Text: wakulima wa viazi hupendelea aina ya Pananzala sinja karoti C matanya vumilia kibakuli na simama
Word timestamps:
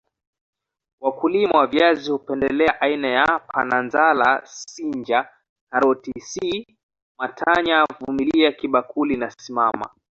wakulima 1.01 1.57
wa 1.59 1.67
viazi 1.67 2.11
hupendelea 2.11 2.81
aina 2.81 3.07
ya 3.07 3.39
Pananzala 3.47 4.41
sinja 4.45 5.29
karoti 5.71 6.11
C 6.19 6.67
matanya 7.17 7.85
vumilia 7.99 8.51
kibakuli 8.51 9.17
na 9.17 9.31
simama 9.31 9.89